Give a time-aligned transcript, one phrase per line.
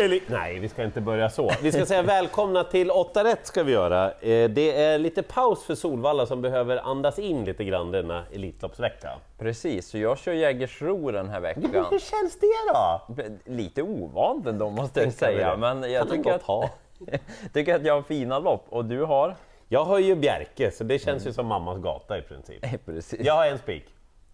[0.00, 1.50] Eller, nej, vi ska inte börja så.
[1.62, 4.04] Vi ska säga välkomna till 8 rätt ska vi göra.
[4.12, 9.10] Eh, Det är lite paus för Solvalla som behöver andas in lite grann denna Elitloppsvecka.
[9.38, 11.86] Precis, så jag kör Jägersro den här veckan.
[11.90, 13.24] Hur känns det då?
[13.52, 15.56] Lite ovant ändå måste jag säga, det.
[15.56, 16.70] men jag tycker att, ha.
[17.52, 19.34] tycker att jag har fina lopp och du har?
[19.68, 22.64] Jag har ju Bjerke, så det känns ju som mammas gata i princip.
[22.86, 23.20] Precis.
[23.20, 23.84] Jag har en spik.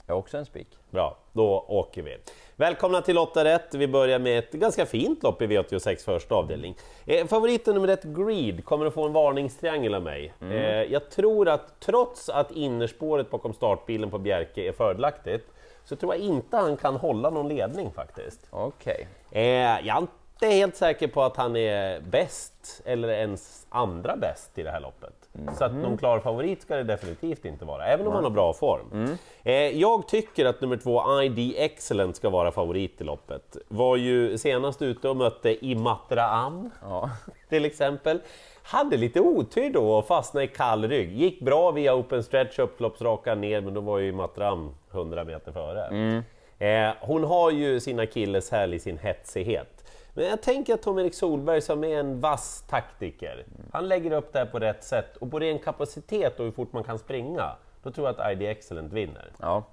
[0.06, 0.68] Jag har också en spik.
[0.90, 2.16] Bra, då åker vi.
[2.56, 3.74] Välkomna till 8 rätt.
[3.74, 6.76] Vi börjar med ett ganska fint lopp i V86 första avdelning.
[7.06, 10.32] Eh, favoriten nummer ett, Greed, kommer att få en varningstriangel av mig.
[10.40, 15.46] Eh, jag tror att trots att innerspåret bakom startbilen på Bjerke är fördelaktigt,
[15.84, 18.46] så tror jag inte han kan hålla någon ledning faktiskt.
[18.50, 19.08] Okej.
[19.30, 19.42] Eh,
[19.86, 24.62] jag är inte helt säker på att han är bäst, eller ens andra bäst i
[24.62, 25.23] det här loppet.
[25.58, 28.52] Så att någon klar favorit ska det definitivt inte vara, även om han har bra
[28.52, 29.16] form.
[29.42, 33.56] Eh, jag tycker att nummer två, ID Excellent, ska vara favorit i loppet.
[33.68, 37.10] Var ju senast ute och mötte Imatra Am, Ja.
[37.48, 38.20] till exempel.
[38.62, 41.12] Hade lite otur då och fastnade i kall rygg.
[41.12, 46.22] Gick bra via open stretch, upploppsraka ner, men då var ju Matram 100 meter före.
[46.58, 49.83] Eh, hon har ju sina akilleshäl i sin hetsighet.
[50.14, 54.38] Men jag tänker att Tom-Erik Solberg som är en vass taktiker, han lägger upp det
[54.38, 57.50] här på rätt sätt och på ren kapacitet och hur fort man kan springa,
[57.82, 59.32] då tror jag att ID Excellent vinner.
[59.40, 59.64] ja.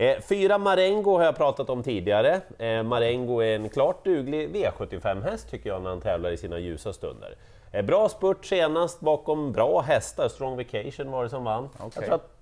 [0.00, 2.40] Eh, fyra Marengo har jag pratat om tidigare.
[2.58, 6.92] Eh, Marengo är en klart duglig V75-häst tycker jag när han tävlar i sina ljusa
[6.92, 7.34] stunder.
[7.72, 11.68] Eh, bra spurt senast bakom bra hästar, Strong Vacation var det som vann.
[11.78, 12.02] Jag Okej.
[12.02, 12.37] tror att...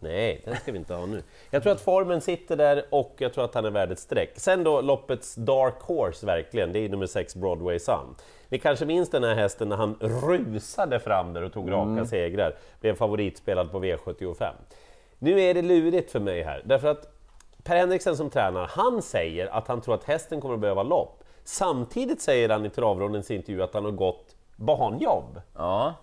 [0.00, 1.22] Nej, den ska vi inte ha nu.
[1.50, 4.32] Jag tror att formen sitter där och jag tror att han är värd ett streck.
[4.36, 8.14] Sen då loppets Dark Horse verkligen, det är nummer 6 Broadway Sun.
[8.48, 12.54] Ni kanske minns den här hästen när han rusade fram där och tog raka segrar.
[12.80, 14.52] Blev favoritspelad på V75.
[15.18, 17.10] Nu är det lurigt för mig här, därför att
[17.62, 21.24] Per Henriksen som tränare, han säger att han tror att hästen kommer att behöva lopp.
[21.44, 25.40] Samtidigt säger han i travrondens intervju att han har gått banjobb.
[25.56, 25.94] ja.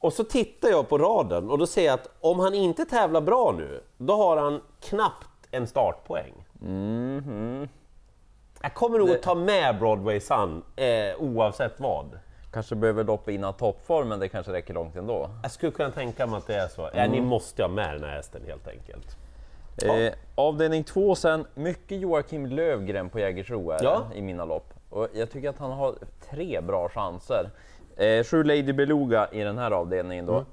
[0.00, 3.20] Och så tittar jag på raden och då ser jag att om han inte tävlar
[3.20, 6.32] bra nu, då har han knappt en startpoäng.
[8.62, 10.86] Jag kommer nog att ta med Broadway Sun eh,
[11.18, 12.18] oavsett vad.
[12.52, 15.30] Kanske behöver lopp innan toppform, men det kanske räcker långt ändå.
[15.42, 16.90] Jag skulle kunna tänka mig att det är så.
[16.94, 19.16] Ja, ni måste ha med den här hästen helt enkelt.
[19.76, 19.98] Ja.
[19.98, 24.02] Eh, avdelning två sen, mycket Joakim Lövgren på Jägersro Ja.
[24.14, 24.74] i mina lopp.
[24.90, 25.94] Och jag tycker att han har
[26.30, 27.50] tre bra chanser.
[28.00, 30.44] Eh, sju Lady Beluga i den här avdelningen då.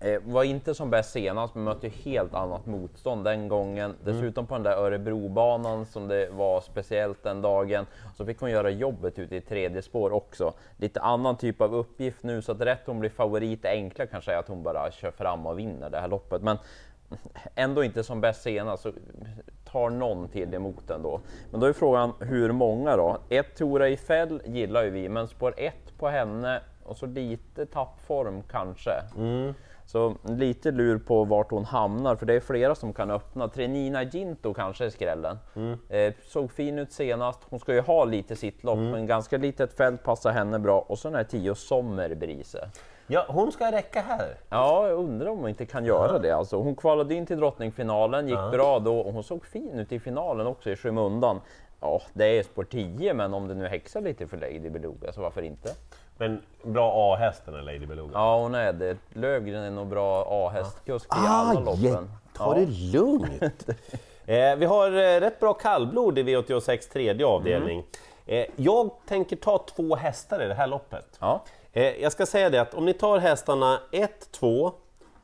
[0.00, 3.94] Eh, var inte som bäst senast, men mötte helt annat motstånd den gången.
[4.04, 7.86] Dessutom på den där Örebrobanan som det var speciellt den dagen.
[8.16, 10.52] Så fick hon göra jobbet ute i tredje spår också.
[10.76, 14.36] Lite annan typ av uppgift nu, så att rätt hon blir favorit, enkla kanske är
[14.38, 16.42] att hon bara kör fram och vinner det här loppet.
[16.42, 16.58] Men
[17.54, 18.92] ändå inte som bäst senast, så
[19.64, 21.20] tar någon till emot den då.
[21.50, 23.18] Men då är frågan hur många då?
[23.28, 26.60] Ett Tora i fäll gillar ju vi, men spår ett på henne
[26.92, 28.90] och så lite tappform kanske.
[29.86, 33.48] Så lite lur på vart hon hamnar, för det är flera som kan öppna.
[33.48, 35.38] Trenina Ginto kanske är skrällen.
[35.88, 39.72] Eh, såg fin ut senast, hon ska ju ha lite sitt lopp, men ganska litet
[39.76, 40.80] fält passar henne bra.
[40.80, 42.68] Och så den här 10 Sommerbrise.
[43.06, 44.36] Ja, hon ska räcka här.
[44.48, 46.30] Ja, jag undrar om hon inte kan göra det.
[46.30, 50.00] Alltså, hon kvalade in till drottningfinalen, gick bra då och hon såg fin ut i
[50.00, 51.40] finalen också i skymundan.
[51.80, 55.20] Ja, det är spår 10, men om det nu häxar lite för Lady Beluga, så
[55.20, 55.68] varför inte?
[56.22, 58.10] Men bra A-hästen är Lady Beluga.
[58.12, 58.96] Ja, hon är det.
[59.12, 62.10] Lövgren är nog bra A-hästkusk i alla loppen.
[62.36, 63.68] ta det lugnt!
[64.26, 67.84] eh, vi har eh, rätt bra kallblod i V86 tredje avdelning.
[68.26, 71.06] Eh, jag tänker ta två hästar i det här loppet.
[71.20, 71.42] Ja.
[71.72, 74.72] Eh, jag ska säga det att om ni tar hästarna 1, 2,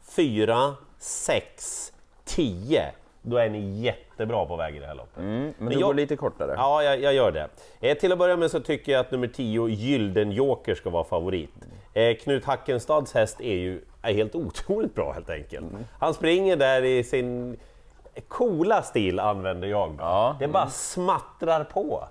[0.02, 1.92] 4, 6,
[2.24, 2.92] 10,
[3.22, 5.18] då är ni jättebra på väg i det här loppet.
[5.18, 6.54] Mm, men du jag- går lite kortare.
[6.56, 7.48] Ja, jag, jag gör det.
[7.80, 11.50] Eh, till att börja med så tycker jag att nummer 10, Gyldenjoker, ska vara favorit.
[11.94, 15.66] Eh, Knut Hackenstads häst är ju är helt otroligt bra helt enkelt.
[15.98, 17.56] Han springer där i sin
[18.20, 19.96] coola stil använder jag.
[19.98, 22.04] Ja, det bara smattrar på.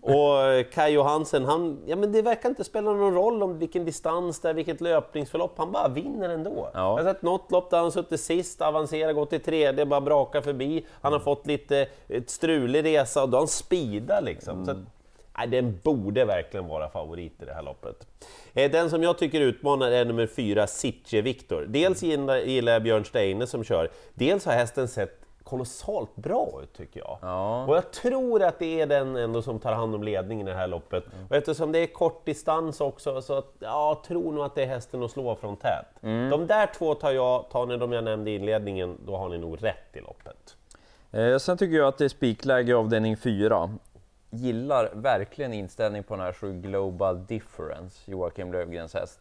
[0.00, 3.84] Och eh, Kai Johansen, han, ja, men det verkar inte spela någon roll om vilken
[3.84, 6.70] distans det är, vilket löpningsförlopp, han bara vinner ändå.
[6.74, 6.80] Ja.
[6.80, 10.40] Jag har sett något lopp där han suttit sist, avancerat, gått till tredje, bara brakar
[10.40, 10.86] förbi.
[11.00, 14.64] Han har fått lite ett strulig resa och då har han speedat liksom.
[14.64, 14.78] Så att,
[15.38, 18.06] nej, den borde verkligen vara favorit i det här loppet.
[18.54, 21.64] Eh, Den som jag tycker utmanar är nummer fyra, Sitche Viktor.
[21.68, 26.72] Dels gillar gillar jag Björn Steine som kör, dels har hästen sett kolossalt bra ut
[26.72, 27.18] tycker jag.
[27.22, 27.64] Ja.
[27.66, 30.56] Och jag tror att det är den ändå som tar hand om ledningen i det
[30.56, 31.04] här loppet.
[31.30, 34.62] Och eftersom det är kort distans också, så att, ja, jag tror nog att det
[34.62, 35.86] är hästen att slå från tät.
[36.00, 39.38] De där två tar jag, tar ni de jag nämnde i inledningen, då har ni
[39.38, 40.56] nog rätt i loppet.
[41.12, 43.70] Eh, sen tycker jag att det är spikläge i avdelning 4.
[44.30, 49.20] gillar verkligen inställning på den här 7 Global Difference, Joakim Lövgrens häst.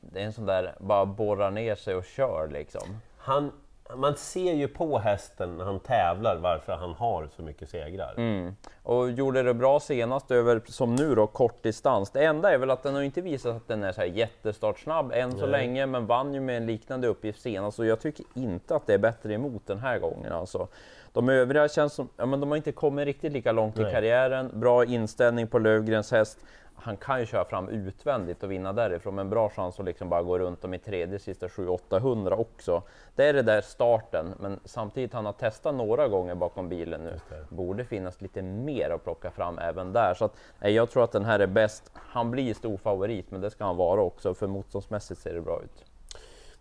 [0.00, 3.00] Det är en sån där, bara borra ner sig och kör liksom.
[3.18, 3.52] Han,
[3.94, 8.14] man ser ju på hästen när han tävlar varför han har så mycket segrar.
[8.16, 8.56] Mm.
[8.82, 12.10] Och gjorde det bra senast över, som nu då, kortdistans.
[12.10, 15.12] Det enda är väl att den har inte visat att den är så här jättestartsnabb
[15.12, 15.50] än så Nej.
[15.50, 18.94] länge, men vann ju med en liknande uppgift senast och jag tycker inte att det
[18.94, 20.68] är bättre emot den här gången alltså.
[21.12, 23.92] De övriga känns som, ja men de har inte kommit riktigt lika långt i Nej.
[23.92, 26.38] karriären, bra inställning på Lövgrens häst.
[26.86, 30.22] Han kan ju köra fram utvändigt och vinna därifrån, men bra chans att liksom bara
[30.22, 32.82] gå runt dem i tredje sista 7-800 också.
[33.14, 37.20] Det är det där starten, men samtidigt han har testat några gånger bakom bilen nu.
[37.48, 40.14] Borde finnas lite mer att plocka fram även där.
[40.14, 41.90] Så att, nej, jag tror att den här är bäst.
[41.94, 45.60] Han blir stor favorit, men det ska han vara också, för motståndsmässigt ser det bra
[45.64, 45.84] ut.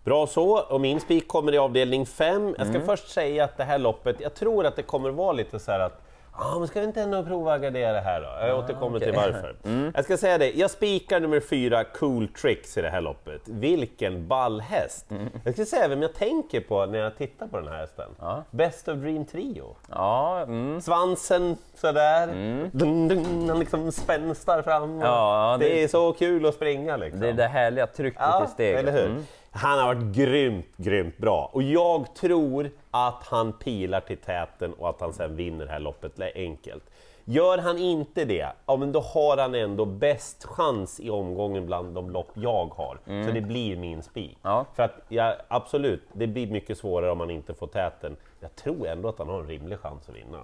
[0.03, 2.55] Bra så, och min spik kommer i avdelning 5.
[2.57, 2.85] Jag ska Mm.
[2.87, 5.79] först säga att det här loppet, jag tror att det kommer vara lite så här
[5.79, 6.01] att
[6.37, 8.47] Ja, men ska vi inte ändå prova att gardera här då?
[8.47, 9.31] Jag återkommer till okej.
[9.31, 9.55] varför.
[9.95, 13.41] Jag ska säga det, jag spikar nummer fyra, Cool Tricks i det här loppet.
[13.45, 15.05] Vilken ball häst!
[15.43, 18.09] Jag ska säga vem jag tänker på när jag tittar på den här hästen.
[18.19, 18.43] Ja.
[18.51, 19.75] Best of Dream Trio.
[19.89, 20.81] Ja, mm.
[20.81, 22.27] Svansen sådär,
[22.71, 24.99] dun, dun, han liksom spänstar fram.
[25.01, 25.65] Ja, det...
[25.65, 27.21] det- är så kul att springa liksom.
[27.21, 28.79] det är det härliga trycket i steget.
[28.79, 29.15] eller hur?
[29.55, 29.69] Mm.
[29.69, 31.49] Han har varit grymt, grymt bra.
[31.53, 35.79] Och jag tror att han pilar till täten och att han sen vinner det här
[35.79, 36.83] loppet enkelt.
[37.27, 41.95] Gör han inte det, ja men då har han ändå bäst chans i omgången bland
[41.95, 42.97] de lopp jag har.
[43.25, 44.37] Så det blir min spik.
[44.41, 44.65] Ja.
[44.75, 48.15] För att, ja, absolut, det blir mycket svårare om man inte får täten.
[48.39, 50.37] Jag tror ändå att han har en rimlig chans att vinna.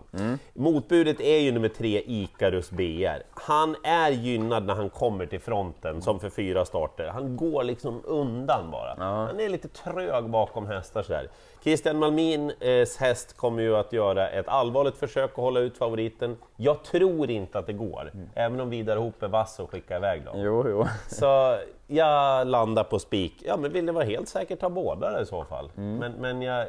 [0.54, 3.24] Motbudet är ju nummer tre, Icarus BR.
[3.32, 7.08] Han är gynnad när han kommer till fronten, som för fyra starter.
[7.08, 8.96] Han går liksom undan bara.
[9.06, 11.30] Han är lite trög bakom hästar sådär.
[11.64, 16.38] Christian Malmins häst kommer ju att göra ett allvarligt försök att hålla ut favoriten.
[16.56, 20.26] Jag tror inte att det går, även om Vidar Hoop är vass och skickar iväg
[20.26, 20.40] dem.
[20.40, 20.86] Jo, jo.
[21.08, 21.58] Så
[21.88, 23.44] jag landar på spik.
[23.46, 25.70] Ja, men vill det vara helt säkert ta båda i så fall.
[25.76, 26.68] Men, men jag,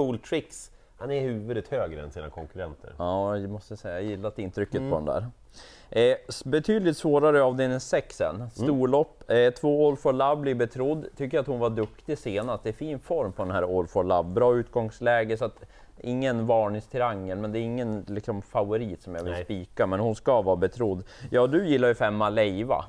[0.00, 2.92] Cool Tricks, han är huvudet högre än sina konkurrenter.
[2.98, 4.90] Ja, jag måste säga, jag gillat intrycket Mm.
[4.90, 5.26] på den där.
[5.90, 8.50] Eh, betydligt svårare avdelning 6 sen.
[8.50, 9.30] Storlopp.
[9.30, 11.06] Eh, två All for Love blir betrodd.
[11.16, 12.62] Tycker att hon var duktig senast.
[12.64, 14.28] Det är fin form på den här All for Love.
[14.28, 15.60] Bra utgångsläge så att
[15.98, 19.44] ingen varningstriangel, men det är ingen liksom, favorit som jag vill Nej.
[19.44, 19.86] spika.
[19.86, 21.02] Men hon ska vara betrodd.
[21.30, 22.84] Ja, du gillar ju femma Leiva.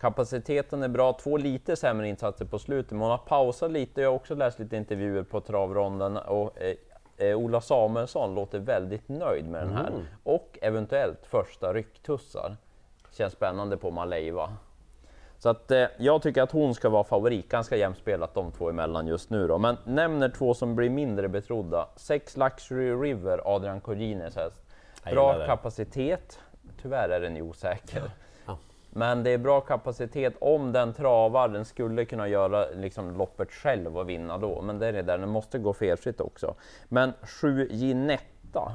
[0.00, 4.00] Kapaciteten är bra, två lite sämre insatser på slutet, men hon har pausat lite.
[4.00, 6.76] Jag har också läst lite intervjuer på travronden och eh,
[7.16, 9.92] eh, Ola Samuelsson låter väldigt nöjd med den här.
[10.22, 12.56] Och eventuellt första rycktussar.
[13.12, 14.52] Känns spännande på Maleiva.
[15.38, 18.70] Så att eh, jag tycker att hon ska vara favorit, ganska jämnt spelat de två
[18.70, 19.58] emellan just nu då.
[19.58, 21.88] Men nämner två som blir mindre betrodda.
[21.96, 24.62] Sex Luxury River, Adrian Corgines häst.
[25.10, 26.38] Bra kapacitet,
[26.82, 28.02] tyvärr är den osäker.
[28.96, 33.98] Men det är bra kapacitet om den travar, den skulle kunna göra liksom loppet själv
[33.98, 34.62] och vinna då.
[34.62, 36.54] Men det är det där, den måste gå felfritt också.
[36.88, 38.72] Men 7 Ginetta,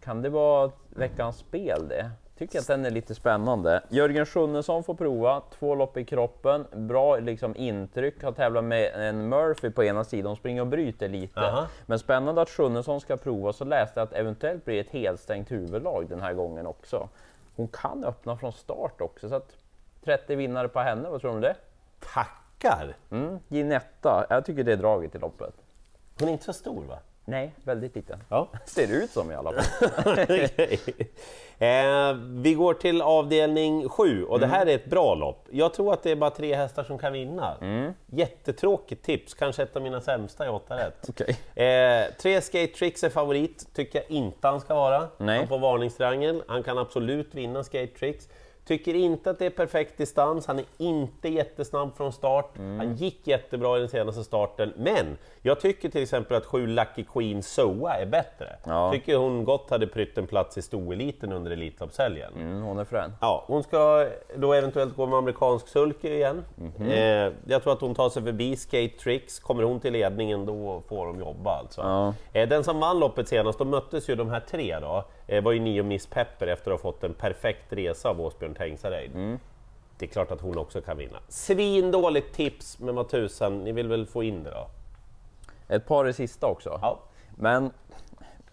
[0.00, 2.10] kan det vara veckans spel det?
[2.38, 3.82] Tycker att den är lite spännande.
[3.88, 9.28] Jörgen Sjunnesson får prova, två lopp i kroppen, bra liksom intryck, har tävlat med en
[9.28, 11.40] Murphy på ena sidan, hon springer och bryter lite.
[11.40, 11.66] Aha.
[11.86, 16.06] Men spännande att Sjunnesson ska prova, så läste jag att eventuellt blir ett helstängt huvudlag
[16.08, 17.08] den här gången också.
[17.56, 19.56] Hon kan öppna från start också, så att
[20.04, 21.56] 30 vinnare på henne, vad tror du om det?
[22.00, 22.96] Tackar!
[23.10, 25.54] Mm, Ginetta, jag tycker det är draget i loppet.
[26.18, 26.98] Hon är inte så stor va?
[27.24, 28.18] Nej, väldigt liten.
[28.28, 28.48] Ja.
[28.64, 30.18] Ser det ut som i alla fall.
[31.58, 35.48] Eh, vi går till avdelning 7 och det här är ett bra lopp.
[35.50, 37.56] Jag tror att det är bara tre hästar som kan vinna.
[38.06, 41.08] Jättetråkigt tips, kanske ett av mina sämsta i 8 rätt.
[41.08, 41.64] Okej.
[41.66, 45.08] Eh, tre skate tricks är favorit, tycker jag inte han ska vara.
[45.18, 45.38] Nej.
[45.38, 48.28] Han får varningstriangel, han kan absolut vinna skate tricks.
[48.66, 52.58] Tycker inte att det är perfekt distans, han är inte jättesnabb från start.
[52.58, 52.78] Mm.
[52.78, 57.04] Han gick jättebra i den senaste starten, men jag tycker till exempel att 7 Lucky
[57.04, 58.56] Queen Soa är bättre.
[58.66, 58.92] Ja.
[58.92, 62.32] Tycker hon gott hade prytt en plats i stoeliten under Elitloppshelgen.
[62.34, 63.12] Mm, hon är frän.
[63.20, 66.44] Ja, hon ska då eventuellt gå med amerikansk sulky igen.
[66.56, 66.90] Mhm.
[66.90, 69.38] Eh, jag tror att hon tar sig förbi Skate Tricks.
[69.38, 71.80] Kommer hon till ledningen då får de jobba alltså.
[71.80, 72.14] Ja.
[72.32, 75.52] Eh, den som vann loppet senast, de möttes ju de här tre då, eh, var
[75.52, 79.14] ju Nio Miss Pepper efter att ha fått en perfekt resa av Åsbjörn Tengsareid.
[79.14, 79.38] Mm.
[79.98, 81.18] Det är klart att hon också kan vinna.
[81.28, 84.66] Svindåligt tips, men vad tusan, ni vill väl få in det då?
[85.68, 86.78] Ett par i sista också.
[86.82, 87.00] Ja.
[87.36, 87.70] Men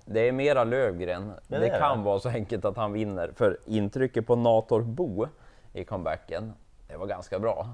[0.06, 1.34] det är mera Lövgren.
[1.48, 2.04] det Det, kan det.
[2.06, 5.28] vara så enkelt att han vinner, för intrycket på Nator Bo
[5.74, 6.54] i comebacken,
[6.88, 7.68] det var ganska bra.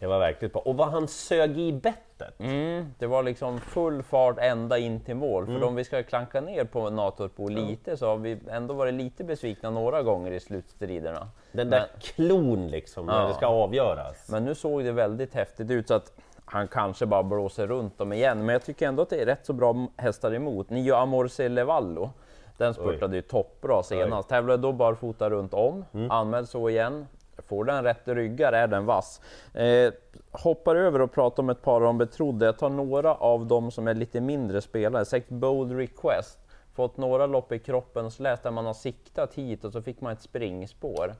[0.00, 0.62] Det var verkligen bra.
[0.62, 2.40] Och vad han sög i bettet!
[2.40, 5.44] Mm, det var liksom full fart ända in till mål.
[5.44, 5.60] Mm.
[5.60, 9.24] För om vi ska klanka ner på Natorpo lite så har vi ändå varit lite
[9.24, 11.28] besvikna några gånger i slutstriderna.
[11.52, 13.28] Den där klon liksom, när Ja.
[13.28, 14.28] det ska avgöras.
[14.28, 16.12] Men nu såg det väldigt häftigt ut så att
[16.44, 18.38] han kanske bara blåser runt dem igen.
[18.46, 20.70] Men jag tycker ändå att det är rätt så bra hästar emot.
[20.70, 22.10] Nio Amorce Levallo,
[22.56, 24.28] den spurtade ju toppbra senast.
[24.28, 26.10] Tävlade då barfota runt om, Mm.
[26.10, 27.06] anmäld så igen.
[27.50, 29.20] Får den rätt ryggar är den vass.
[29.54, 29.92] Eh,
[30.32, 32.46] hoppar över och pratar om ett par av de betrodda.
[32.46, 35.04] Jag tar några av dem som är lite mindre spelare.
[35.04, 36.38] Säkert Bold Request.
[36.74, 40.00] Fått några lopp i kroppen, så läste där man har siktat hit och så fick
[40.00, 41.14] man ett springspår.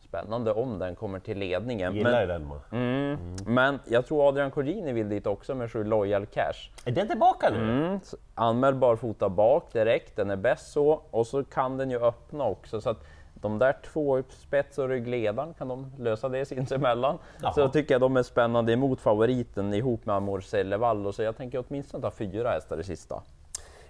[0.00, 1.94] Spännande om den kommer till ledningen.
[1.94, 2.60] Gillar Men- den man.
[2.72, 3.36] Mm.
[3.46, 6.70] Men jag tror Adrian Collini vill dit också med sju Loyal Cash.
[6.84, 7.58] Är den tillbaka nu?
[7.62, 8.00] Mm.
[8.02, 11.02] så Anmäld barfota bak direkt, den är bäst så.
[11.10, 12.80] Och så kan den ju öppna också.
[12.80, 13.04] Så att
[13.40, 17.18] de där två, spets och ryggledaren, kan de lösa det sinsemellan?
[17.42, 17.52] Jaha.
[17.52, 21.12] Så tycker jag de är spännande emot favoriten ihop med Amor Sellevallo.
[21.12, 23.22] Så jag tänker åtminstone ta fyra hästar i sista.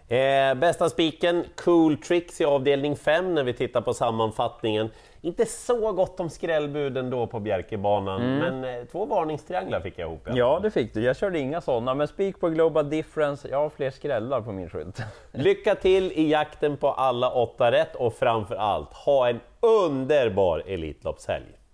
[0.08, 4.90] Eh, bästa spiken, Cool Tricks i avdelning 5 när vi tittar på sammanfattningen.
[5.20, 10.28] Inte så gott om skrällbuden då på Bjerkebanan, men eh, två varningstrianglar fick jag ihop.
[10.34, 10.62] Ja, fall.
[10.62, 11.02] det fick du.
[11.02, 13.48] Jag körde inga sådana, men spik på Global Difference.
[13.48, 15.02] Jag har fler skrällar på min skylt.
[15.32, 21.65] Lycka till i jakten på alla åtta rätt och framför allt, ha en underbar Elitloppshelg!